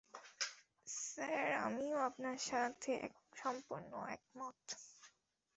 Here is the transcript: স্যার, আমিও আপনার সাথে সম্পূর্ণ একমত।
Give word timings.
স্যার, 0.87 1.47
আমিও 1.65 1.97
আপনার 2.09 2.37
সাথে 2.49 2.93
সম্পূর্ণ 3.35 3.91
একমত। 4.15 4.59